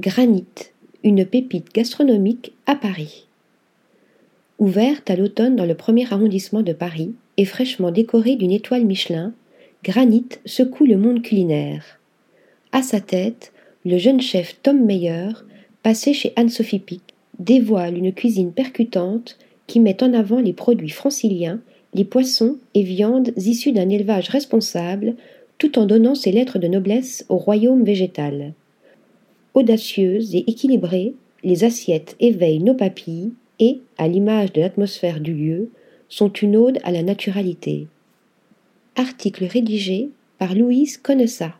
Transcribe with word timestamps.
Granit, 0.00 0.46
une 1.04 1.26
pépite 1.26 1.74
gastronomique 1.74 2.54
à 2.64 2.74
Paris. 2.74 3.26
Ouverte 4.58 5.10
à 5.10 5.16
l'automne 5.16 5.56
dans 5.56 5.66
le 5.66 5.74
premier 5.74 6.10
arrondissement 6.10 6.62
de 6.62 6.72
Paris 6.72 7.12
et 7.36 7.44
fraîchement 7.44 7.90
décorée 7.90 8.36
d'une 8.36 8.50
étoile 8.50 8.86
Michelin, 8.86 9.34
Granit 9.84 10.24
secoue 10.46 10.86
le 10.86 10.96
monde 10.96 11.20
culinaire. 11.20 12.00
À 12.72 12.80
sa 12.80 13.02
tête, 13.02 13.52
le 13.84 13.98
jeune 13.98 14.22
chef 14.22 14.56
Tom 14.62 14.82
Meyer, 14.82 15.32
passé 15.82 16.14
chez 16.14 16.32
Anne-Sophie 16.34 16.78
Pic, 16.78 17.02
dévoile 17.38 17.98
une 17.98 18.14
cuisine 18.14 18.52
percutante 18.52 19.36
qui 19.66 19.80
met 19.80 20.02
en 20.02 20.14
avant 20.14 20.40
les 20.40 20.54
produits 20.54 20.88
franciliens, 20.88 21.60
les 21.92 22.06
poissons 22.06 22.56
et 22.72 22.84
viandes 22.84 23.32
issus 23.36 23.72
d'un 23.72 23.90
élevage 23.90 24.30
responsable, 24.30 25.16
tout 25.58 25.78
en 25.78 25.84
donnant 25.84 26.14
ses 26.14 26.32
lettres 26.32 26.58
de 26.58 26.68
noblesse 26.68 27.26
au 27.28 27.36
royaume 27.36 27.84
végétal. 27.84 28.54
Audacieuses 29.54 30.34
et 30.34 30.48
équilibrées, 30.48 31.14
les 31.42 31.64
assiettes 31.64 32.16
éveillent 32.20 32.62
nos 32.62 32.74
papilles 32.74 33.32
et, 33.58 33.80
à 33.98 34.08
l'image 34.08 34.52
de 34.52 34.60
l'atmosphère 34.60 35.20
du 35.20 35.34
lieu, 35.34 35.70
sont 36.08 36.32
une 36.32 36.56
ode 36.56 36.78
à 36.82 36.92
la 36.92 37.02
naturalité. 37.02 37.86
Article 38.96 39.44
rédigé 39.44 40.10
par 40.38 40.54
Louise 40.54 40.98
Connessa. 40.98 41.54